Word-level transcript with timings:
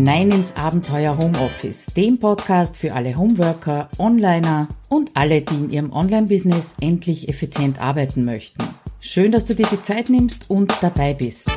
hinein 0.00 0.30
ins 0.30 0.56
Abenteuer 0.56 1.18
Homeoffice, 1.18 1.84
dem 1.94 2.18
Podcast 2.18 2.78
für 2.78 2.94
alle 2.94 3.18
Homeworker, 3.18 3.90
Onliner 3.98 4.68
und 4.88 5.10
alle, 5.12 5.42
die 5.42 5.54
in 5.56 5.70
ihrem 5.70 5.92
Online-Business 5.92 6.72
endlich 6.80 7.28
effizient 7.28 7.78
arbeiten 7.78 8.24
möchten. 8.24 8.64
Schön, 9.00 9.30
dass 9.30 9.44
du 9.44 9.54
dir 9.54 9.66
die 9.70 9.82
Zeit 9.82 10.08
nimmst 10.08 10.48
und 10.48 10.72
dabei 10.80 11.12
bist. 11.12 11.50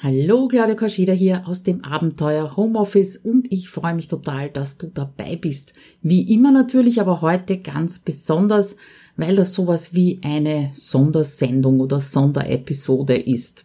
Hallo, 0.00 0.48
Claudia 0.48 0.74
Kascheda 0.74 1.14
hier 1.14 1.48
aus 1.48 1.62
dem 1.62 1.82
Abenteuer 1.82 2.58
Homeoffice 2.58 3.16
und 3.16 3.50
ich 3.50 3.70
freue 3.70 3.94
mich 3.94 4.08
total, 4.08 4.50
dass 4.50 4.76
du 4.76 4.88
dabei 4.88 5.36
bist. 5.36 5.72
Wie 6.02 6.30
immer 6.34 6.52
natürlich, 6.52 7.00
aber 7.00 7.22
heute 7.22 7.56
ganz 7.56 8.00
besonders, 8.00 8.76
weil 9.16 9.36
das 9.36 9.54
sowas 9.54 9.94
wie 9.94 10.20
eine 10.22 10.72
Sondersendung 10.74 11.80
oder 11.80 12.00
Sonderepisode 12.00 13.16
ist. 13.16 13.64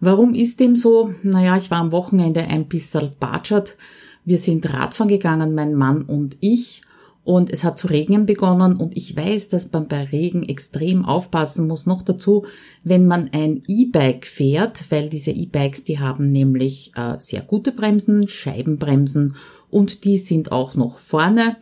Warum 0.00 0.34
ist 0.34 0.60
dem 0.60 0.76
so? 0.76 1.12
Naja, 1.22 1.56
ich 1.56 1.70
war 1.70 1.78
am 1.78 1.90
Wochenende 1.92 2.42
ein 2.42 2.68
bisschen 2.68 3.12
batschert. 3.18 3.76
Wir 4.24 4.38
sind 4.38 4.72
Radfahren 4.72 5.08
gegangen, 5.08 5.54
mein 5.54 5.74
Mann 5.74 6.02
und 6.02 6.36
ich. 6.40 6.82
Und 7.24 7.52
es 7.52 7.62
hat 7.62 7.78
zu 7.78 7.88
regnen 7.88 8.24
begonnen 8.24 8.76
und 8.76 8.96
ich 8.96 9.14
weiß, 9.14 9.50
dass 9.50 9.70
man 9.70 9.86
bei 9.86 10.04
Regen 10.04 10.48
extrem 10.48 11.04
aufpassen 11.04 11.66
muss. 11.66 11.84
Noch 11.84 12.00
dazu, 12.00 12.46
wenn 12.84 13.06
man 13.06 13.28
ein 13.32 13.62
E-Bike 13.66 14.26
fährt, 14.26 14.90
weil 14.90 15.10
diese 15.10 15.32
E-Bikes, 15.32 15.84
die 15.84 15.98
haben 15.98 16.32
nämlich 16.32 16.92
äh, 16.94 17.16
sehr 17.18 17.42
gute 17.42 17.72
Bremsen, 17.72 18.28
Scheibenbremsen 18.28 19.34
und 19.68 20.04
die 20.04 20.16
sind 20.16 20.52
auch 20.52 20.74
noch 20.74 20.98
vorne. 20.98 21.56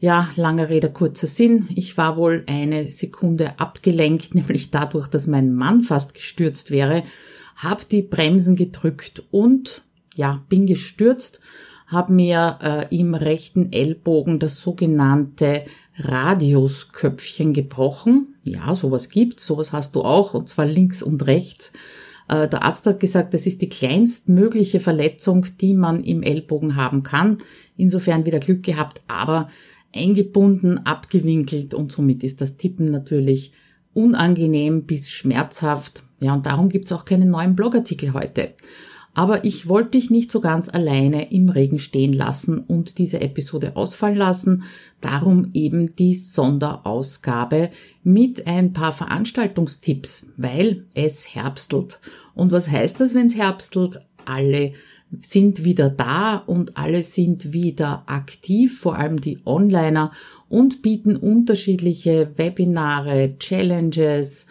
Ja, 0.00 0.30
langer 0.34 0.68
Rede, 0.68 0.90
kurzer 0.90 1.28
Sinn. 1.28 1.68
Ich 1.76 1.96
war 1.96 2.16
wohl 2.16 2.42
eine 2.48 2.90
Sekunde 2.90 3.60
abgelenkt, 3.60 4.34
nämlich 4.34 4.72
dadurch, 4.72 5.06
dass 5.06 5.28
mein 5.28 5.54
Mann 5.54 5.82
fast 5.82 6.14
gestürzt 6.14 6.72
wäre 6.72 7.04
habe 7.56 7.84
die 7.90 8.02
Bremsen 8.02 8.56
gedrückt 8.56 9.22
und 9.30 9.82
ja, 10.16 10.42
bin 10.48 10.66
gestürzt, 10.66 11.40
habe 11.86 12.12
mir 12.12 12.58
äh, 12.62 12.96
im 12.96 13.14
rechten 13.14 13.72
Ellbogen 13.72 14.38
das 14.38 14.60
sogenannte 14.60 15.64
Radiusköpfchen 15.98 17.52
gebrochen. 17.52 18.34
Ja, 18.42 18.74
sowas 18.74 19.08
gibt, 19.08 19.40
sowas 19.40 19.72
hast 19.72 19.94
du 19.94 20.02
auch, 20.02 20.34
und 20.34 20.48
zwar 20.48 20.66
links 20.66 21.02
und 21.02 21.26
rechts. 21.26 21.72
Äh, 22.28 22.48
der 22.48 22.62
Arzt 22.62 22.86
hat 22.86 23.00
gesagt, 23.00 23.34
das 23.34 23.46
ist 23.46 23.62
die 23.62 23.68
kleinstmögliche 23.68 24.80
Verletzung, 24.80 25.46
die 25.60 25.74
man 25.74 26.02
im 26.02 26.22
Ellbogen 26.22 26.76
haben 26.76 27.02
kann. 27.02 27.38
Insofern 27.76 28.24
wieder 28.24 28.40
Glück 28.40 28.62
gehabt, 28.62 29.02
aber 29.08 29.48
eingebunden, 29.94 30.78
abgewinkelt 30.78 31.74
und 31.74 31.92
somit 31.92 32.22
ist 32.22 32.40
das 32.40 32.56
Tippen 32.56 32.86
natürlich 32.86 33.52
unangenehm 33.92 34.84
bis 34.84 35.10
schmerzhaft. 35.10 36.02
Ja, 36.24 36.32
und 36.32 36.46
darum 36.46 36.70
gibt's 36.70 36.90
auch 36.90 37.04
keinen 37.04 37.28
neuen 37.28 37.54
Blogartikel 37.54 38.14
heute. 38.14 38.54
Aber 39.12 39.44
ich 39.44 39.68
wollte 39.68 39.90
dich 39.90 40.10
nicht 40.10 40.32
so 40.32 40.40
ganz 40.40 40.70
alleine 40.70 41.30
im 41.30 41.50
Regen 41.50 41.78
stehen 41.78 42.14
lassen 42.14 42.58
und 42.58 42.96
diese 42.96 43.20
Episode 43.20 43.76
ausfallen 43.76 44.16
lassen. 44.16 44.62
Darum 45.02 45.50
eben 45.52 45.94
die 45.96 46.14
Sonderausgabe 46.14 47.68
mit 48.02 48.46
ein 48.46 48.72
paar 48.72 48.94
Veranstaltungstipps, 48.94 50.28
weil 50.38 50.86
es 50.94 51.34
herbstelt. 51.34 52.00
Und 52.34 52.52
was 52.52 52.68
heißt 52.70 53.00
das, 53.00 53.14
wenn 53.14 53.26
es 53.26 53.36
herbstelt? 53.36 54.00
Alle 54.24 54.72
sind 55.20 55.62
wieder 55.62 55.90
da 55.90 56.36
und 56.36 56.78
alle 56.78 57.02
sind 57.02 57.52
wieder 57.52 58.04
aktiv, 58.06 58.80
vor 58.80 58.96
allem 58.96 59.20
die 59.20 59.40
Onliner 59.44 60.10
und 60.48 60.80
bieten 60.80 61.16
unterschiedliche 61.16 62.32
Webinare, 62.36 63.36
Challenges, 63.38 64.46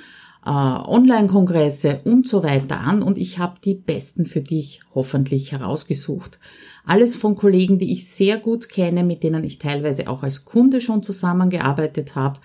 äh, 0.46 0.50
Online-Kongresse 0.50 2.00
und 2.06 2.28
so 2.28 2.44
weiter 2.44 2.80
an 2.80 3.02
und 3.02 3.18
ich 3.18 3.40
habe 3.40 3.56
die 3.64 3.76
besten 3.76 4.26
für 4.26 4.42
dich 4.42 4.82
hoffentlich 4.94 5.52
herausgesucht. 5.52 6.40
Alles 6.86 7.16
von 7.16 7.36
Kollegen, 7.36 7.78
die 7.78 7.94
ich 7.94 8.08
sehr 8.08 8.38
gut 8.38 8.68
kenne, 8.68 9.04
mit 9.04 9.24
denen 9.24 9.44
ich 9.44 9.58
teilweise 9.58 10.10
auch 10.10 10.24
als 10.24 10.44
Kunde 10.44 10.82
schon 10.82 11.02
zusammengearbeitet 11.02 12.16
habe 12.16 12.40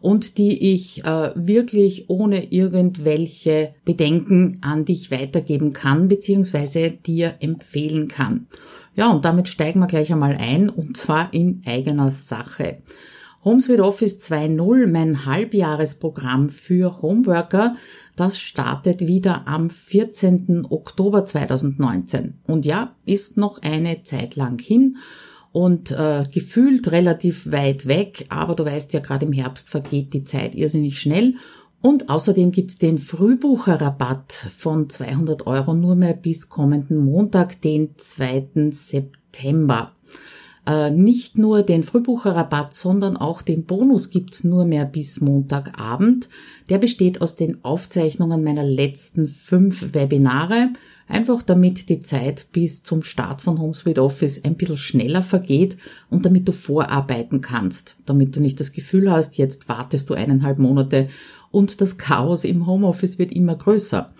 und 0.00 0.36
die 0.36 0.74
ich 0.74 1.04
äh, 1.04 1.30
wirklich 1.34 2.10
ohne 2.10 2.52
irgendwelche 2.52 3.74
Bedenken 3.84 4.58
an 4.60 4.84
dich 4.84 5.10
weitergeben 5.10 5.72
kann 5.72 6.08
bzw. 6.08 6.90
dir 6.90 7.36
empfehlen 7.40 8.08
kann. 8.08 8.46
Ja, 8.96 9.10
und 9.10 9.24
damit 9.24 9.48
steigen 9.48 9.80
wir 9.80 9.86
gleich 9.86 10.12
einmal 10.12 10.36
ein 10.38 10.68
und 10.68 10.96
zwar 10.96 11.32
in 11.32 11.62
eigener 11.66 12.10
Sache. 12.10 12.78
HomeSuite 13.44 13.84
Office 13.84 14.20
2.0, 14.20 14.86
mein 14.86 15.26
Halbjahresprogramm 15.26 16.48
für 16.48 17.02
Homeworker, 17.02 17.76
das 18.16 18.38
startet 18.38 19.06
wieder 19.06 19.46
am 19.46 19.68
14. 19.68 20.66
Oktober 20.70 21.26
2019. 21.26 22.38
Und 22.46 22.64
ja, 22.64 22.96
ist 23.04 23.36
noch 23.36 23.60
eine 23.60 24.02
Zeit 24.02 24.36
lang 24.36 24.58
hin 24.58 24.96
und 25.52 25.90
äh, 25.90 26.24
gefühlt 26.32 26.90
relativ 26.90 27.52
weit 27.52 27.86
weg, 27.86 28.24
aber 28.30 28.54
du 28.54 28.64
weißt 28.64 28.94
ja, 28.94 29.00
gerade 29.00 29.26
im 29.26 29.32
Herbst 29.32 29.68
vergeht 29.68 30.14
die 30.14 30.24
Zeit 30.24 30.54
irrsinnig 30.54 30.98
schnell. 30.98 31.34
Und 31.82 32.08
außerdem 32.08 32.50
gibt's 32.50 32.78
den 32.78 32.96
Frühbucherrabatt 32.96 34.32
von 34.56 34.88
200 34.88 35.46
Euro 35.46 35.74
nur 35.74 35.96
mehr 35.96 36.14
bis 36.14 36.48
kommenden 36.48 36.96
Montag, 37.04 37.60
den 37.60 37.90
2. 37.98 38.70
September. 38.70 39.93
Äh, 40.66 40.90
nicht 40.90 41.36
nur 41.36 41.62
den 41.62 41.82
Frühbucherrabatt, 41.82 42.72
sondern 42.72 43.18
auch 43.18 43.42
den 43.42 43.64
Bonus 43.64 44.08
gibt's 44.08 44.44
nur 44.44 44.64
mehr 44.64 44.86
bis 44.86 45.20
Montagabend. 45.20 46.28
Der 46.70 46.78
besteht 46.78 47.20
aus 47.20 47.36
den 47.36 47.62
Aufzeichnungen 47.64 48.42
meiner 48.42 48.64
letzten 48.64 49.28
fünf 49.28 49.92
Webinare. 49.92 50.70
Einfach 51.06 51.42
damit 51.42 51.90
die 51.90 52.00
Zeit 52.00 52.46
bis 52.52 52.82
zum 52.82 53.02
Start 53.02 53.42
von 53.42 53.60
HomeSuite 53.60 54.02
Office 54.02 54.42
ein 54.42 54.56
bisschen 54.56 54.78
schneller 54.78 55.22
vergeht 55.22 55.76
und 56.08 56.24
damit 56.24 56.48
du 56.48 56.52
vorarbeiten 56.52 57.42
kannst, 57.42 57.96
damit 58.06 58.34
du 58.34 58.40
nicht 58.40 58.58
das 58.58 58.72
Gefühl 58.72 59.10
hast, 59.10 59.36
jetzt 59.36 59.68
wartest 59.68 60.08
du 60.08 60.14
eineinhalb 60.14 60.58
Monate 60.58 61.08
und 61.50 61.82
das 61.82 61.98
Chaos 61.98 62.44
im 62.44 62.66
Homeoffice 62.66 63.18
wird 63.18 63.32
immer 63.32 63.54
größer. 63.54 64.14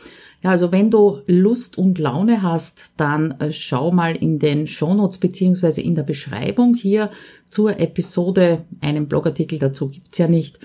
Ja, 0.45 0.51
also 0.51 0.73
wenn 0.73 0.91
du 0.91 1.23
Lust 1.27 1.79
und 1.79 1.99
Laune 1.99 2.43
hast, 2.43 2.93
dann 2.99 3.31
äh, 3.41 3.51
schau 3.51 3.91
mal 3.91 4.15
in 4.15 4.39
den 4.39 4.67
Shownotes 4.67 5.17
beziehungsweise 5.17 5.81
in 5.81 5.95
der 5.95 6.03
Beschreibung 6.03 6.75
hier 6.75 7.09
zur 7.49 7.81
Episode. 7.81 8.67
Einen 8.83 9.09
Blogartikel 9.09 9.59
dazu 9.59 9.89
gibt's 9.89 10.19
ja 10.19 10.29
nicht. 10.29 10.59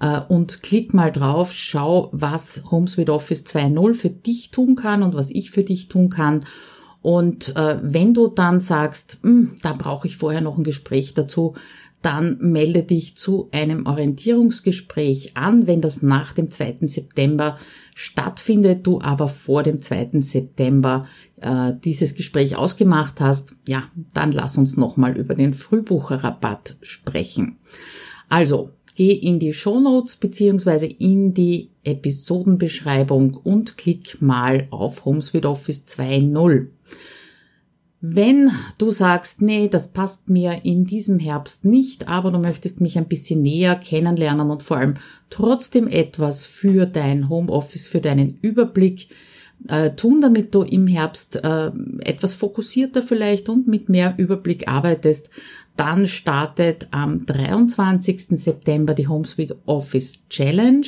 Äh, 0.00 0.22
und 0.28 0.62
klick 0.62 0.94
mal 0.94 1.12
drauf, 1.12 1.52
schau, 1.52 2.08
was 2.12 2.62
HomeSuite 2.70 3.12
Office 3.12 3.44
2.0 3.44 3.92
für 3.92 4.08
dich 4.08 4.52
tun 4.52 4.74
kann 4.74 5.02
und 5.02 5.14
was 5.14 5.28
ich 5.30 5.50
für 5.50 5.64
dich 5.64 5.88
tun 5.88 6.08
kann. 6.08 6.46
Und 7.06 7.54
äh, 7.54 7.78
wenn 7.82 8.14
du 8.14 8.26
dann 8.26 8.58
sagst, 8.58 9.18
hm, 9.22 9.52
da 9.62 9.74
brauche 9.74 10.08
ich 10.08 10.16
vorher 10.16 10.40
noch 10.40 10.58
ein 10.58 10.64
Gespräch 10.64 11.14
dazu, 11.14 11.54
dann 12.02 12.36
melde 12.40 12.82
dich 12.82 13.16
zu 13.16 13.48
einem 13.52 13.86
Orientierungsgespräch 13.86 15.36
an, 15.36 15.68
wenn 15.68 15.80
das 15.80 16.02
nach 16.02 16.32
dem 16.32 16.50
2. 16.50 16.78
September 16.88 17.58
stattfindet, 17.94 18.84
du 18.88 19.00
aber 19.00 19.28
vor 19.28 19.62
dem 19.62 19.80
2. 19.80 20.20
September 20.20 21.06
äh, 21.40 21.74
dieses 21.84 22.16
Gespräch 22.16 22.56
ausgemacht 22.56 23.20
hast, 23.20 23.54
ja, 23.68 23.84
dann 24.12 24.32
lass 24.32 24.58
uns 24.58 24.76
nochmal 24.76 25.16
über 25.16 25.36
den 25.36 25.54
Frühbucherrabatt 25.54 26.74
sprechen. 26.82 27.58
Also, 28.28 28.70
geh 28.96 29.12
in 29.12 29.38
die 29.38 29.52
Show 29.52 29.78
Notes 29.78 30.16
beziehungsweise 30.16 30.86
in 30.86 31.34
die 31.34 31.70
Episodenbeschreibung 31.84 33.34
und 33.34 33.76
klick 33.76 34.20
mal 34.20 34.66
auf 34.72 35.04
HomeSuite 35.04 35.48
Office 35.48 35.84
2.0. 35.86 36.66
Wenn 38.08 38.52
du 38.78 38.92
sagst, 38.92 39.42
nee, 39.42 39.68
das 39.68 39.88
passt 39.88 40.28
mir 40.28 40.64
in 40.64 40.84
diesem 40.84 41.18
Herbst 41.18 41.64
nicht, 41.64 42.08
aber 42.08 42.30
du 42.30 42.38
möchtest 42.38 42.80
mich 42.80 42.98
ein 42.98 43.08
bisschen 43.08 43.42
näher 43.42 43.74
kennenlernen 43.74 44.50
und 44.50 44.62
vor 44.62 44.76
allem 44.76 44.94
trotzdem 45.28 45.88
etwas 45.88 46.44
für 46.44 46.86
dein 46.86 47.28
Homeoffice, 47.28 47.88
für 47.88 48.00
deinen 48.00 48.38
Überblick 48.42 49.08
äh, 49.68 49.90
tun, 49.90 50.20
damit 50.20 50.54
du 50.54 50.62
im 50.62 50.86
Herbst 50.86 51.36
äh, 51.36 51.72
etwas 52.04 52.34
fokussierter 52.34 53.02
vielleicht 53.02 53.48
und 53.48 53.66
mit 53.66 53.88
mehr 53.88 54.14
Überblick 54.18 54.68
arbeitest, 54.68 55.28
dann 55.76 56.06
startet 56.06 56.86
am 56.92 57.26
23. 57.26 58.28
September 58.40 58.94
die 58.94 59.08
HomeSuite 59.08 59.56
Office 59.66 60.20
Challenge. 60.30 60.86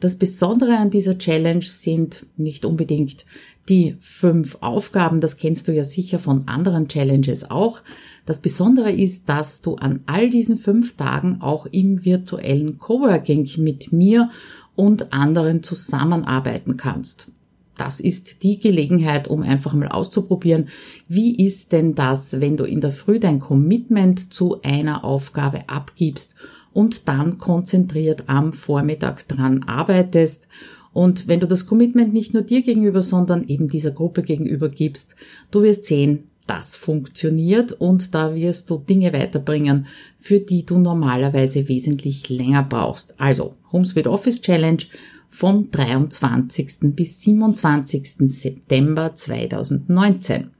Das 0.00 0.16
Besondere 0.16 0.76
an 0.76 0.90
dieser 0.90 1.18
Challenge 1.18 1.62
sind 1.62 2.26
nicht 2.36 2.64
unbedingt 2.64 3.24
die 3.70 3.96
fünf 4.00 4.58
Aufgaben, 4.60 5.20
das 5.20 5.36
kennst 5.36 5.68
du 5.68 5.72
ja 5.72 5.84
sicher 5.84 6.18
von 6.18 6.48
anderen 6.48 6.88
Challenges 6.88 7.50
auch. 7.50 7.80
Das 8.26 8.40
Besondere 8.40 8.90
ist, 8.90 9.28
dass 9.28 9.62
du 9.62 9.76
an 9.76 10.00
all 10.06 10.28
diesen 10.28 10.58
fünf 10.58 10.96
Tagen 10.96 11.40
auch 11.40 11.66
im 11.66 12.04
virtuellen 12.04 12.78
Coworking 12.78 13.48
mit 13.58 13.92
mir 13.92 14.30
und 14.74 15.12
anderen 15.12 15.62
zusammenarbeiten 15.62 16.76
kannst. 16.76 17.28
Das 17.76 18.00
ist 18.00 18.42
die 18.42 18.60
Gelegenheit, 18.60 19.28
um 19.28 19.42
einfach 19.42 19.72
mal 19.72 19.88
auszuprobieren, 19.88 20.68
wie 21.08 21.34
ist 21.34 21.72
denn 21.72 21.94
das, 21.94 22.40
wenn 22.40 22.56
du 22.56 22.64
in 22.64 22.80
der 22.80 22.92
Früh 22.92 23.18
dein 23.18 23.38
Commitment 23.38 24.34
zu 24.34 24.60
einer 24.62 25.04
Aufgabe 25.04 25.62
abgibst 25.68 26.34
und 26.72 27.08
dann 27.08 27.38
konzentriert 27.38 28.24
am 28.26 28.52
Vormittag 28.52 29.26
dran 29.28 29.62
arbeitest 29.62 30.46
und 30.92 31.28
wenn 31.28 31.40
du 31.40 31.46
das 31.46 31.66
Commitment 31.66 32.12
nicht 32.12 32.34
nur 32.34 32.42
dir 32.42 32.62
gegenüber, 32.62 33.02
sondern 33.02 33.46
eben 33.46 33.68
dieser 33.68 33.92
Gruppe 33.92 34.22
gegenüber 34.22 34.68
gibst, 34.68 35.14
du 35.50 35.62
wirst 35.62 35.86
sehen, 35.86 36.24
das 36.46 36.74
funktioniert 36.74 37.72
und 37.72 38.14
da 38.14 38.34
wirst 38.34 38.70
du 38.70 38.78
Dinge 38.78 39.12
weiterbringen, 39.12 39.86
für 40.18 40.40
die 40.40 40.66
du 40.66 40.78
normalerweise 40.78 41.68
wesentlich 41.68 42.28
länger 42.28 42.64
brauchst. 42.64 43.20
Also 43.20 43.54
HomeSuite 43.70 44.10
Office 44.10 44.40
Challenge 44.40 44.82
vom 45.28 45.70
23. 45.70 46.96
bis 46.96 47.20
27. 47.20 48.28
September 48.28 49.14
2019. 49.14 50.50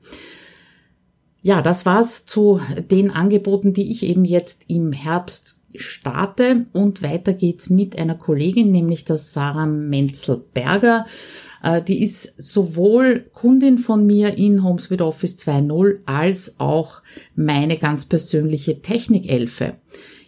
Ja, 1.42 1.60
das 1.60 1.86
war's 1.86 2.24
zu 2.24 2.60
den 2.90 3.10
Angeboten, 3.10 3.72
die 3.72 3.90
ich 3.90 4.04
eben 4.04 4.24
jetzt 4.24 4.66
im 4.68 4.92
Herbst 4.92 5.59
starte 5.74 6.66
und 6.72 7.02
weiter 7.02 7.32
geht's 7.32 7.70
mit 7.70 7.98
einer 7.98 8.14
Kollegin, 8.14 8.70
nämlich 8.70 9.04
der 9.04 9.18
Sarah 9.18 9.66
Menzel-Berger. 9.66 11.06
Äh, 11.62 11.82
die 11.82 12.02
ist 12.02 12.34
sowohl 12.36 13.26
Kundin 13.32 13.78
von 13.78 14.06
mir 14.06 14.38
in 14.38 14.62
HomeSuite 14.62 15.04
Office 15.04 15.36
2.0 15.36 16.00
als 16.06 16.58
auch 16.58 17.02
meine 17.34 17.78
ganz 17.78 18.06
persönliche 18.06 18.82
Technikelfe. 18.82 19.76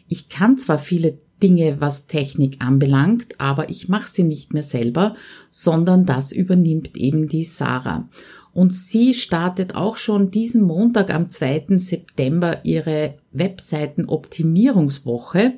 Ich 0.08 0.28
kann 0.28 0.58
zwar 0.58 0.78
viele 0.78 1.18
Dinge, 1.42 1.80
was 1.80 2.06
Technik 2.06 2.64
anbelangt, 2.64 3.40
aber 3.40 3.68
ich 3.68 3.88
mache 3.88 4.08
sie 4.10 4.22
nicht 4.22 4.54
mehr 4.54 4.62
selber, 4.62 5.16
sondern 5.50 6.06
das 6.06 6.30
übernimmt 6.30 6.96
eben 6.96 7.26
die 7.26 7.44
Sarah. 7.44 8.08
Und 8.54 8.72
sie 8.72 9.14
startet 9.14 9.74
auch 9.74 9.96
schon 9.96 10.30
diesen 10.30 10.62
Montag 10.62 11.12
am 11.12 11.28
2. 11.28 11.78
September 11.78 12.64
ihre 12.64 13.14
Webseitenoptimierungswoche. 13.32 15.54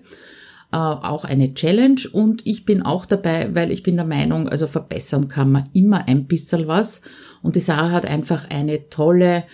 Äh, 0.73 0.77
auch 0.77 1.25
eine 1.25 1.53
Challenge 1.55 2.01
und 2.13 2.47
ich 2.47 2.65
bin 2.65 2.83
auch 2.83 3.05
dabei, 3.07 3.55
weil 3.55 3.71
ich 3.71 3.85
bin 3.85 3.95
der 3.97 4.05
Meinung, 4.05 4.49
also 4.49 4.67
verbessern 4.67 5.29
kann 5.29 5.53
man 5.53 5.69
immer 5.73 6.09
ein 6.09 6.27
bisschen 6.27 6.67
was. 6.67 7.01
Und 7.43 7.55
die 7.57 7.61
Sarah 7.61 7.91
hat 7.91 8.07
einfach 8.07 8.51
eine 8.51 8.89
tolle 8.89 9.45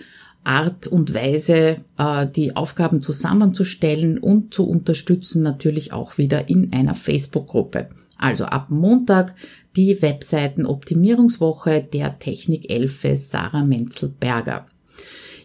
Art 0.43 0.87
und 0.87 1.13
Weise, 1.13 1.77
äh, 1.97 2.27
die 2.27 2.55
Aufgaben 2.55 3.03
zusammenzustellen 3.03 4.17
und 4.17 4.53
zu 4.53 4.67
unterstützen, 4.67 5.43
natürlich 5.43 5.93
auch 5.93 6.17
wieder 6.17 6.49
in 6.49 6.73
einer 6.73 6.95
Facebook-Gruppe. 6.95 7.89
Also 8.17 8.45
ab 8.45 8.67
Montag 8.69 9.35
die 9.75 10.01
Webseitenoptimierungswoche 10.01 11.83
der 11.83 12.19
Technikelfe 12.19 13.15
Sarah 13.15 13.63
Menzel-Berger. 13.63 14.67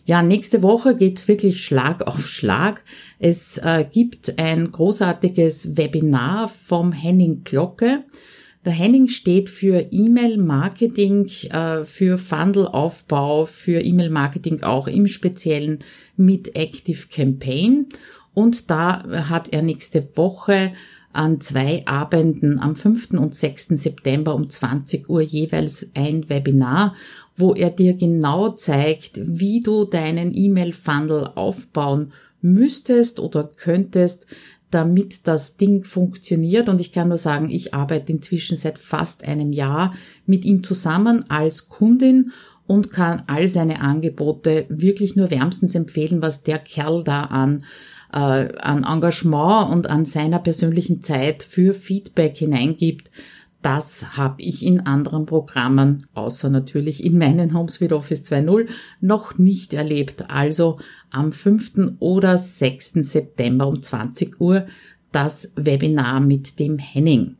Ja, 0.04 0.22
nächste 0.22 0.62
Woche 0.62 0.94
geht's 0.94 1.26
wirklich 1.26 1.64
Schlag 1.64 2.06
auf 2.06 2.28
Schlag. 2.28 2.84
Es 3.18 3.58
äh, 3.58 3.84
gibt 3.90 4.38
ein 4.40 4.70
großartiges 4.70 5.76
Webinar 5.76 6.48
vom 6.48 6.92
Henning 6.92 7.42
Glocke. 7.42 8.04
Der 8.64 8.72
Henning 8.72 9.08
steht 9.08 9.50
für 9.50 9.86
E-Mail-Marketing, 9.90 11.26
äh, 11.50 11.84
für 11.84 12.18
Funnel-Aufbau, 12.18 13.46
für 13.46 13.80
E-Mail-Marketing 13.80 14.62
auch 14.62 14.86
im 14.86 15.08
Speziellen 15.08 15.80
mit 16.16 16.56
Active 16.56 17.08
Campaign. 17.10 17.86
Und 18.32 18.70
da 18.70 19.28
hat 19.28 19.52
er 19.52 19.62
nächste 19.62 20.16
Woche 20.16 20.72
an 21.16 21.40
zwei 21.40 21.82
Abenden 21.86 22.58
am 22.58 22.76
5. 22.76 23.12
und 23.12 23.34
6. 23.34 23.68
September 23.70 24.34
um 24.34 24.48
20 24.48 25.08
Uhr 25.08 25.22
jeweils 25.22 25.88
ein 25.94 26.28
Webinar, 26.28 26.94
wo 27.36 27.54
er 27.54 27.70
dir 27.70 27.94
genau 27.94 28.50
zeigt, 28.50 29.20
wie 29.22 29.60
du 29.60 29.84
deinen 29.84 30.34
E-Mail-Funnel 30.34 31.32
aufbauen 31.34 32.12
müsstest 32.40 33.18
oder 33.18 33.44
könntest, 33.44 34.26
damit 34.70 35.26
das 35.26 35.56
Ding 35.56 35.84
funktioniert. 35.84 36.68
Und 36.68 36.80
ich 36.80 36.92
kann 36.92 37.08
nur 37.08 37.18
sagen, 37.18 37.48
ich 37.48 37.74
arbeite 37.74 38.12
inzwischen 38.12 38.56
seit 38.56 38.78
fast 38.78 39.26
einem 39.26 39.52
Jahr 39.52 39.94
mit 40.26 40.44
ihm 40.44 40.62
zusammen 40.62 41.24
als 41.28 41.68
Kundin 41.68 42.32
und 42.66 42.90
kann 42.90 43.22
all 43.26 43.48
seine 43.48 43.80
Angebote 43.80 44.66
wirklich 44.68 45.16
nur 45.16 45.30
wärmstens 45.30 45.74
empfehlen, 45.74 46.20
was 46.20 46.42
der 46.42 46.58
Kerl 46.58 47.04
da 47.04 47.22
an 47.22 47.64
äh, 48.16 48.48
an 48.58 48.84
Engagement 48.84 49.70
und 49.70 49.88
an 49.88 50.06
seiner 50.06 50.38
persönlichen 50.38 51.02
Zeit 51.02 51.42
für 51.42 51.74
Feedback 51.74 52.38
hineingibt, 52.38 53.10
das 53.60 54.16
habe 54.16 54.42
ich 54.42 54.64
in 54.64 54.80
anderen 54.80 55.26
Programmen, 55.26 56.06
außer 56.14 56.48
natürlich 56.48 57.04
in 57.04 57.18
meinen 57.18 57.52
HomeSuite 57.52 57.96
Office 57.96 58.22
2.0, 58.22 58.68
noch 59.00 59.38
nicht 59.38 59.74
erlebt. 59.74 60.30
Also 60.30 60.78
am 61.10 61.32
5. 61.32 61.96
oder 61.98 62.38
6. 62.38 62.92
September 63.02 63.66
um 63.66 63.82
20 63.82 64.40
Uhr 64.40 64.66
das 65.10 65.50
Webinar 65.56 66.20
mit 66.20 66.58
dem 66.58 66.78
Henning. 66.78 67.36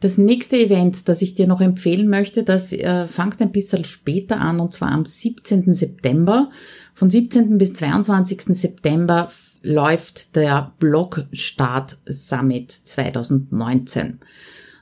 Das 0.00 0.18
nächste 0.18 0.56
Event, 0.56 1.08
das 1.08 1.22
ich 1.22 1.34
dir 1.34 1.46
noch 1.46 1.60
empfehlen 1.60 2.08
möchte, 2.08 2.42
das 2.42 2.72
äh, 2.72 3.08
fängt 3.08 3.40
ein 3.40 3.52
bisschen 3.52 3.84
später 3.84 4.40
an, 4.40 4.60
und 4.60 4.72
zwar 4.72 4.90
am 4.90 5.06
17. 5.06 5.72
September. 5.74 6.50
Von 6.94 7.10
17. 7.10 7.56
bis 7.58 7.74
22. 7.74 8.42
September 8.56 9.28
läuft 9.62 10.36
der 10.36 10.72
Blogstart 10.78 11.98
Summit 12.08 12.70
2019. 12.72 14.20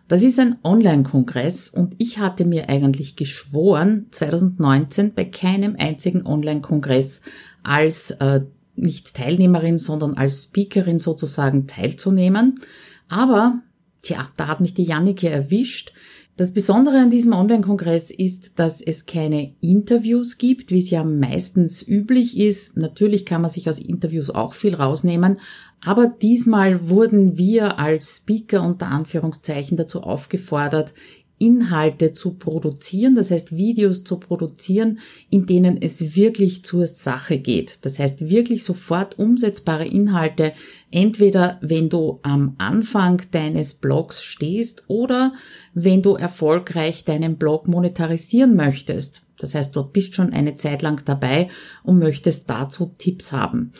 Das 0.08 0.22
ist 0.22 0.38
ein 0.38 0.56
Online-Kongress 0.62 1.68
und 1.68 1.94
ich 1.98 2.18
hatte 2.18 2.44
mir 2.44 2.68
eigentlich 2.68 3.16
geschworen, 3.16 4.06
2019 4.12 5.14
bei 5.14 5.24
keinem 5.24 5.76
einzigen 5.78 6.24
Online-Kongress 6.24 7.22
als 7.64 8.12
äh, 8.12 8.42
nicht 8.76 9.16
Teilnehmerin, 9.16 9.78
sondern 9.78 10.14
als 10.14 10.44
Speakerin 10.44 10.98
sozusagen 10.98 11.66
teilzunehmen. 11.66 12.60
Aber 13.08 13.62
Tja, 14.06 14.28
da 14.36 14.46
hat 14.46 14.60
mich 14.60 14.72
die 14.72 14.84
Jannike 14.84 15.28
erwischt. 15.28 15.92
Das 16.36 16.50
Besondere 16.50 16.98
an 16.98 17.08
diesem 17.08 17.32
Online-Kongress 17.32 18.10
ist, 18.10 18.58
dass 18.58 18.82
es 18.82 19.06
keine 19.06 19.54
Interviews 19.62 20.36
gibt, 20.36 20.70
wie 20.70 20.80
es 20.80 20.90
ja 20.90 21.02
meistens 21.02 21.80
üblich 21.80 22.36
ist. 22.36 22.76
Natürlich 22.76 23.24
kann 23.24 23.40
man 23.40 23.50
sich 23.50 23.70
aus 23.70 23.78
Interviews 23.78 24.28
auch 24.28 24.52
viel 24.52 24.74
rausnehmen, 24.74 25.38
aber 25.82 26.08
diesmal 26.08 26.90
wurden 26.90 27.38
wir 27.38 27.78
als 27.78 28.18
Speaker 28.18 28.62
unter 28.62 28.88
Anführungszeichen 28.88 29.78
dazu 29.78 30.02
aufgefordert, 30.02 30.92
Inhalte 31.38 32.12
zu 32.12 32.34
produzieren, 32.34 33.14
das 33.14 33.30
heißt 33.30 33.56
Videos 33.56 34.04
zu 34.04 34.18
produzieren, 34.18 34.98
in 35.28 35.46
denen 35.46 35.80
es 35.80 36.16
wirklich 36.16 36.64
zur 36.64 36.86
Sache 36.86 37.38
geht. 37.38 37.78
Das 37.82 37.98
heißt 37.98 38.28
wirklich 38.28 38.64
sofort 38.64 39.18
umsetzbare 39.18 39.86
Inhalte, 39.86 40.52
entweder 40.96 41.58
wenn 41.60 41.90
du 41.90 42.20
am 42.22 42.54
Anfang 42.56 43.20
deines 43.30 43.74
Blogs 43.74 44.24
stehst 44.24 44.84
oder 44.88 45.34
wenn 45.74 46.00
du 46.00 46.14
erfolgreich 46.14 47.04
deinen 47.04 47.36
Blog 47.36 47.68
monetarisieren 47.68 48.56
möchtest. 48.56 49.22
Das 49.38 49.54
heißt, 49.54 49.76
du 49.76 49.84
bist 49.84 50.14
schon 50.14 50.32
eine 50.32 50.56
Zeit 50.56 50.80
lang 50.80 51.02
dabei 51.04 51.48
und 51.82 51.98
möchtest 51.98 52.48
dazu 52.48 52.94
Tipps 52.96 53.30
haben. 53.30 53.72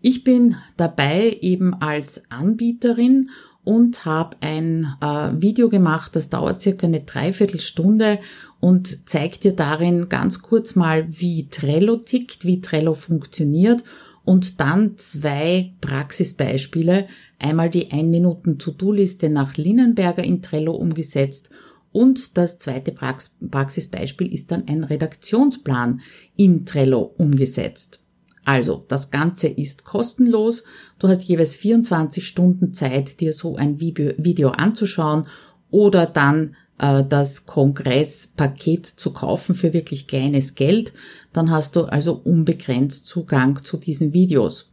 Ich 0.00 0.24
bin 0.24 0.56
dabei 0.76 1.38
eben 1.40 1.74
als 1.74 2.22
Anbieterin 2.28 3.30
und 3.62 4.04
habe 4.04 4.36
ein 4.40 4.94
äh, 5.00 5.30
Video 5.40 5.68
gemacht, 5.68 6.16
das 6.16 6.28
dauert 6.28 6.60
circa 6.60 6.88
eine 6.88 7.00
Dreiviertelstunde 7.00 8.18
und 8.58 9.08
zeigt 9.08 9.44
dir 9.44 9.52
darin 9.52 10.08
ganz 10.08 10.42
kurz 10.42 10.74
mal, 10.74 11.06
wie 11.08 11.48
Trello 11.48 11.98
tickt, 11.98 12.44
wie 12.44 12.60
Trello 12.60 12.94
funktioniert 12.94 13.84
und 14.24 14.60
dann 14.60 14.96
zwei 14.96 15.74
Praxisbeispiele. 15.80 17.06
Einmal 17.38 17.70
die 17.70 17.92
1 17.92 18.08
Minuten 18.08 18.58
To-Do-Liste 18.58 19.28
nach 19.28 19.56
Linnenberger 19.56 20.24
in 20.24 20.42
Trello 20.42 20.72
umgesetzt 20.72 21.50
und 21.94 22.36
das 22.36 22.58
zweite 22.58 22.92
Praxisbeispiel 22.92 24.32
ist 24.34 24.50
dann 24.50 24.66
ein 24.66 24.82
Redaktionsplan 24.82 26.00
in 26.34 26.66
Trello 26.66 27.14
umgesetzt. 27.18 28.00
Also, 28.44 28.84
das 28.88 29.12
Ganze 29.12 29.46
ist 29.46 29.84
kostenlos. 29.84 30.64
Du 30.98 31.06
hast 31.06 31.22
jeweils 31.22 31.54
24 31.54 32.26
Stunden 32.26 32.74
Zeit, 32.74 33.20
dir 33.20 33.32
so 33.32 33.54
ein 33.54 33.80
Video 33.80 34.50
anzuschauen 34.50 35.28
oder 35.70 36.04
dann 36.04 36.56
das 36.78 37.46
Kongresspaket 37.46 38.86
zu 38.86 39.12
kaufen 39.12 39.54
für 39.54 39.72
wirklich 39.72 40.06
kleines 40.06 40.54
Geld. 40.54 40.92
Dann 41.32 41.50
hast 41.50 41.76
du 41.76 41.84
also 41.84 42.14
unbegrenzt 42.14 43.06
Zugang 43.06 43.62
zu 43.64 43.76
diesen 43.76 44.12
Videos. 44.12 44.70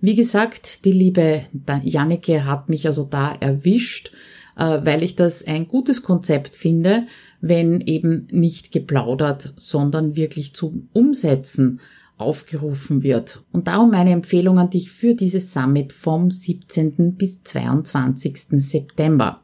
Wie 0.00 0.14
gesagt, 0.14 0.84
die 0.84 0.92
liebe 0.92 1.42
Jannike 1.82 2.44
hat 2.44 2.68
mich 2.68 2.86
also 2.86 3.04
da 3.04 3.34
erwischt, 3.34 4.12
äh, 4.56 4.80
weil 4.82 5.02
ich 5.02 5.16
das 5.16 5.46
ein 5.46 5.66
gutes 5.68 6.02
Konzept 6.02 6.56
finde, 6.56 7.06
wenn 7.40 7.80
eben 7.80 8.26
nicht 8.30 8.72
geplaudert, 8.72 9.54
sondern 9.56 10.16
wirklich 10.16 10.54
zum 10.54 10.88
Umsetzen 10.92 11.80
aufgerufen 12.16 13.02
wird. 13.02 13.42
Und 13.52 13.66
darum 13.66 13.90
meine 13.90 14.10
Empfehlung 14.10 14.58
an 14.58 14.70
dich 14.70 14.90
für 14.90 15.14
dieses 15.14 15.52
Summit 15.52 15.92
vom 15.92 16.30
17. 16.30 17.14
bis 17.16 17.42
22. 17.42 18.60
September. 18.62 19.43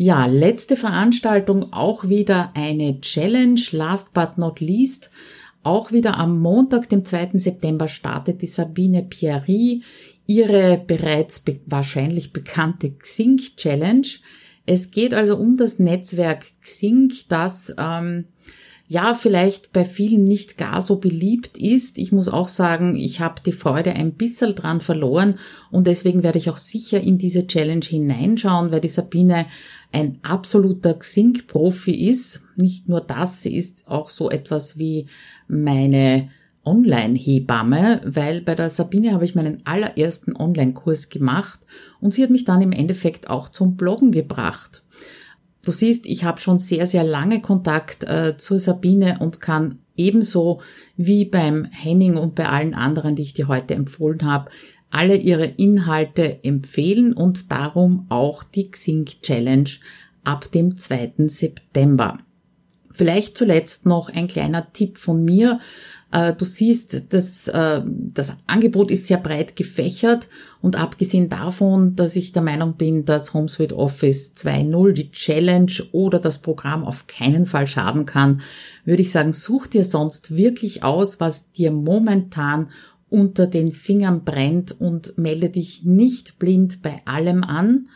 Ja, 0.00 0.26
letzte 0.26 0.76
Veranstaltung 0.76 1.72
auch 1.72 2.08
wieder 2.08 2.52
eine 2.54 3.00
Challenge, 3.00 3.60
last 3.72 4.14
but 4.14 4.38
not 4.38 4.60
least. 4.60 5.10
Auch 5.64 5.90
wieder 5.90 6.18
am 6.18 6.38
Montag, 6.38 6.88
dem 6.88 7.04
2. 7.04 7.30
September, 7.34 7.88
startet 7.88 8.40
die 8.40 8.46
Sabine 8.46 9.02
Pierry 9.02 9.82
ihre 10.24 10.78
bereits 10.78 11.40
be 11.40 11.58
wahrscheinlich 11.66 12.32
bekannte 12.32 12.92
Xing 12.92 13.38
Challenge. 13.56 14.06
Es 14.66 14.92
geht 14.92 15.14
also 15.14 15.36
um 15.36 15.56
das 15.56 15.80
Netzwerk 15.80 16.46
Xing, 16.60 17.12
das 17.28 17.74
ähm, 17.76 18.26
ja 18.88 19.12
vielleicht 19.12 19.72
bei 19.72 19.84
vielen 19.84 20.24
nicht 20.24 20.56
gar 20.56 20.80
so 20.80 20.96
beliebt 20.96 21.58
ist. 21.58 21.98
Ich 21.98 22.10
muss 22.10 22.28
auch 22.28 22.48
sagen, 22.48 22.96
ich 22.96 23.20
habe 23.20 23.42
die 23.44 23.52
Freude 23.52 23.92
ein 23.92 24.12
bisschen 24.12 24.54
dran 24.54 24.80
verloren 24.80 25.36
und 25.70 25.86
deswegen 25.86 26.22
werde 26.22 26.38
ich 26.38 26.48
auch 26.48 26.56
sicher 26.56 27.00
in 27.00 27.18
diese 27.18 27.46
Challenge 27.46 27.84
hineinschauen, 27.84 28.72
weil 28.72 28.80
die 28.80 28.88
Sabine 28.88 29.46
ein 29.92 30.18
absoluter 30.22 30.94
Xing-Profi 30.94 32.08
ist. 32.08 32.40
Nicht 32.56 32.88
nur 32.88 33.02
das, 33.02 33.42
sie 33.42 33.54
ist 33.54 33.86
auch 33.86 34.08
so 34.08 34.30
etwas 34.30 34.78
wie 34.78 35.06
meine 35.48 36.30
Online-Hebamme, 36.64 38.00
weil 38.04 38.40
bei 38.40 38.54
der 38.54 38.70
Sabine 38.70 39.12
habe 39.12 39.24
ich 39.24 39.34
meinen 39.34 39.62
allerersten 39.64 40.34
Online-Kurs 40.34 41.10
gemacht 41.10 41.60
und 42.00 42.14
sie 42.14 42.22
hat 42.22 42.30
mich 42.30 42.44
dann 42.44 42.62
im 42.62 42.72
Endeffekt 42.72 43.28
auch 43.28 43.50
zum 43.50 43.76
Bloggen 43.76 44.12
gebracht. 44.12 44.82
Du 45.68 45.72
siehst, 45.72 46.06
ich 46.06 46.24
habe 46.24 46.40
schon 46.40 46.58
sehr, 46.60 46.86
sehr 46.86 47.04
lange 47.04 47.42
Kontakt 47.42 48.04
äh, 48.04 48.38
zur 48.38 48.58
Sabine 48.58 49.18
und 49.20 49.42
kann 49.42 49.80
ebenso 49.96 50.62
wie 50.96 51.26
beim 51.26 51.66
Henning 51.66 52.16
und 52.16 52.34
bei 52.34 52.48
allen 52.48 52.72
anderen, 52.72 53.16
die 53.16 53.22
ich 53.24 53.34
dir 53.34 53.48
heute 53.48 53.74
empfohlen 53.74 54.22
habe, 54.22 54.50
alle 54.88 55.14
ihre 55.14 55.44
Inhalte 55.44 56.42
empfehlen 56.42 57.12
und 57.12 57.52
darum 57.52 58.06
auch 58.08 58.44
die 58.44 58.70
Xing 58.70 59.04
Challenge 59.20 59.68
ab 60.24 60.50
dem 60.52 60.78
2. 60.78 61.26
September. 61.26 62.16
Vielleicht 62.90 63.36
zuletzt 63.36 63.84
noch 63.84 64.08
ein 64.08 64.26
kleiner 64.26 64.72
Tipp 64.72 64.96
von 64.96 65.22
mir. 65.22 65.60
Äh, 66.10 66.32
du 66.32 66.44
siehst, 66.44 67.02
das, 67.10 67.48
äh, 67.48 67.82
das 67.84 68.36
Angebot 68.46 68.90
ist 68.90 69.06
sehr 69.06 69.18
breit 69.18 69.56
gefächert 69.56 70.28
und 70.62 70.80
abgesehen 70.80 71.28
davon, 71.28 71.96
dass 71.96 72.16
ich 72.16 72.32
der 72.32 72.42
Meinung 72.42 72.74
bin, 72.76 73.04
dass 73.04 73.34
HomeSuite 73.34 73.76
Office 73.76 74.32
2.0 74.34 74.92
die 74.92 75.10
Challenge 75.10 75.72
oder 75.92 76.18
das 76.18 76.38
Programm 76.38 76.84
auf 76.84 77.06
keinen 77.06 77.44
Fall 77.44 77.66
schaden 77.66 78.06
kann, 78.06 78.40
würde 78.84 79.02
ich 79.02 79.10
sagen, 79.10 79.34
such 79.34 79.66
dir 79.66 79.84
sonst 79.84 80.34
wirklich 80.34 80.82
aus, 80.82 81.20
was 81.20 81.52
dir 81.52 81.70
momentan 81.70 82.70
unter 83.10 83.46
den 83.46 83.72
Fingern 83.72 84.24
brennt 84.24 84.80
und 84.80 85.16
melde 85.18 85.50
dich 85.50 85.84
nicht 85.84 86.38
blind 86.38 86.82
bei 86.82 87.00
allem 87.04 87.44
an, 87.44 87.88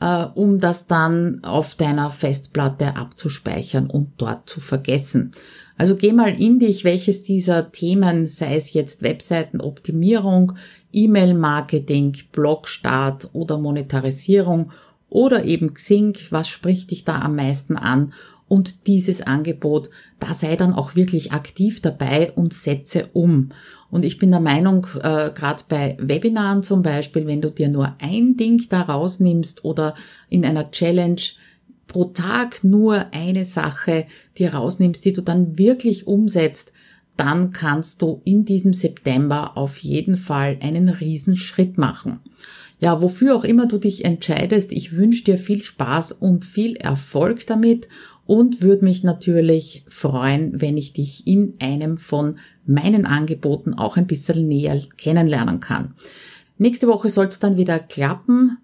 äh, 0.00 0.24
um 0.34 0.60
das 0.60 0.86
dann 0.86 1.44
auf 1.44 1.74
deiner 1.74 2.10
Festplatte 2.10 2.96
abzuspeichern 2.96 3.88
und 3.88 4.12
dort 4.16 4.48
zu 4.48 4.60
vergessen. 4.60 5.32
Also 5.80 5.96
geh 5.96 6.12
mal 6.12 6.38
in 6.38 6.58
dich, 6.58 6.84
welches 6.84 7.22
dieser 7.22 7.72
Themen, 7.72 8.26
sei 8.26 8.54
es 8.54 8.74
jetzt 8.74 9.00
Webseitenoptimierung, 9.00 10.52
E-Mail-Marketing, 10.92 12.18
Blogstart 12.32 13.30
oder 13.32 13.56
Monetarisierung 13.56 14.72
oder 15.08 15.42
eben 15.46 15.72
Xing, 15.72 16.18
was 16.28 16.48
spricht 16.48 16.90
dich 16.90 17.06
da 17.06 17.22
am 17.22 17.36
meisten 17.36 17.78
an 17.78 18.12
und 18.46 18.88
dieses 18.88 19.22
Angebot, 19.22 19.88
da 20.18 20.34
sei 20.34 20.54
dann 20.56 20.74
auch 20.74 20.96
wirklich 20.96 21.32
aktiv 21.32 21.80
dabei 21.80 22.30
und 22.32 22.52
setze 22.52 23.08
um. 23.14 23.48
Und 23.90 24.04
ich 24.04 24.18
bin 24.18 24.32
der 24.32 24.40
Meinung, 24.40 24.86
äh, 24.96 25.30
gerade 25.30 25.64
bei 25.66 25.96
Webinaren 25.98 26.62
zum 26.62 26.82
Beispiel, 26.82 27.26
wenn 27.26 27.40
du 27.40 27.48
dir 27.48 27.70
nur 27.70 27.94
ein 28.02 28.36
Ding 28.36 28.62
da 28.68 28.82
rausnimmst 28.82 29.64
oder 29.64 29.94
in 30.28 30.44
einer 30.44 30.70
Challenge, 30.72 31.22
pro 31.90 32.04
Tag 32.04 32.62
nur 32.62 33.12
eine 33.12 33.44
Sache 33.44 34.06
dir 34.38 34.54
rausnimmst, 34.54 35.04
die 35.04 35.12
du 35.12 35.22
dann 35.22 35.58
wirklich 35.58 36.06
umsetzt, 36.06 36.72
dann 37.16 37.50
kannst 37.50 38.00
du 38.00 38.22
in 38.24 38.44
diesem 38.44 38.72
September 38.72 39.58
auf 39.58 39.78
jeden 39.78 40.16
Fall 40.16 40.56
einen 40.62 40.88
Riesenschritt 40.88 41.78
machen. 41.78 42.20
Ja, 42.78 43.02
wofür 43.02 43.34
auch 43.34 43.44
immer 43.44 43.66
du 43.66 43.76
dich 43.76 44.04
entscheidest, 44.04 44.72
ich 44.72 44.96
wünsche 44.96 45.24
dir 45.24 45.36
viel 45.36 45.64
Spaß 45.64 46.12
und 46.12 46.44
viel 46.44 46.76
Erfolg 46.76 47.44
damit 47.46 47.88
und 48.24 48.62
würde 48.62 48.84
mich 48.84 49.02
natürlich 49.02 49.84
freuen, 49.88 50.60
wenn 50.60 50.76
ich 50.76 50.92
dich 50.92 51.26
in 51.26 51.54
einem 51.60 51.98
von 51.98 52.38
meinen 52.64 53.04
Angeboten 53.04 53.74
auch 53.74 53.96
ein 53.96 54.06
bisschen 54.06 54.46
näher 54.46 54.80
kennenlernen 54.96 55.58
kann. 55.58 55.94
Nächste 56.56 56.86
Woche 56.86 57.10
soll 57.10 57.26
es 57.26 57.40
dann 57.40 57.56
wieder 57.56 57.80
klappen 57.80 58.58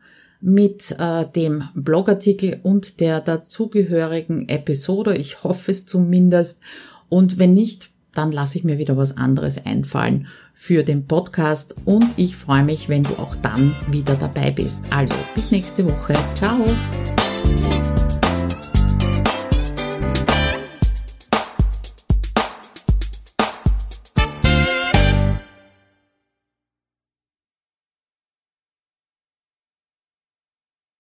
mit 0.46 0.94
äh, 1.00 1.26
dem 1.34 1.64
Blogartikel 1.74 2.60
und 2.62 3.00
der 3.00 3.20
dazugehörigen 3.20 4.48
Episode. 4.48 5.16
Ich 5.16 5.42
hoffe 5.42 5.72
es 5.72 5.86
zumindest. 5.86 6.60
Und 7.08 7.40
wenn 7.40 7.52
nicht, 7.52 7.90
dann 8.14 8.30
lasse 8.30 8.56
ich 8.56 8.62
mir 8.64 8.78
wieder 8.78 8.96
was 8.96 9.16
anderes 9.16 9.66
einfallen 9.66 10.28
für 10.54 10.84
den 10.84 11.06
Podcast 11.06 11.74
und 11.84 12.06
ich 12.16 12.36
freue 12.36 12.62
mich, 12.62 12.88
wenn 12.88 13.02
du 13.02 13.14
auch 13.18 13.34
dann 13.36 13.74
wieder 13.90 14.14
dabei 14.14 14.52
bist. 14.52 14.80
Also 14.90 15.16
bis 15.34 15.50
nächste 15.50 15.84
Woche. 15.84 16.14
Ciao. 16.36 16.64